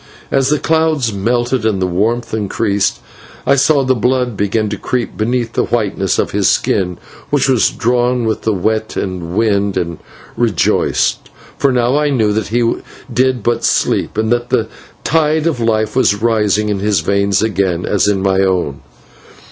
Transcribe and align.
As 0.31 0.49
the 0.49 0.57
clouds 0.57 1.13
melted 1.13 1.63
and 1.63 1.79
the 1.79 1.85
warmth 1.85 2.33
increased, 2.33 3.01
I 3.45 3.53
saw 3.55 3.83
the 3.83 3.93
blood 3.93 4.35
begin 4.35 4.67
to 4.69 4.77
creep 4.79 5.15
beneath 5.15 5.53
the 5.53 5.65
whiteness 5.65 6.17
of 6.17 6.31
his 6.31 6.49
skin, 6.49 6.97
which 7.29 7.47
was 7.47 7.69
drawn 7.69 8.25
with 8.25 8.41
the 8.41 8.51
wet 8.51 8.95
and 8.97 9.35
wind, 9.37 9.77
and 9.77 9.99
rejoiced, 10.35 11.29
for 11.55 11.71
now 11.71 11.97
I 11.97 12.09
knew 12.09 12.33
that 12.33 12.47
he 12.47 12.77
did 13.13 13.43
but 13.43 13.63
sleep, 13.63 14.17
and 14.17 14.31
that 14.31 14.49
the 14.49 14.69
tide 15.03 15.45
of 15.45 15.59
life 15.59 15.95
was 15.95 16.15
rising 16.19 16.69
in 16.69 16.79
his 16.79 17.01
veins 17.01 17.43
again, 17.43 17.85
as 17.85 18.07
in 18.07 18.23
my 18.23 18.39
own. 18.39 18.81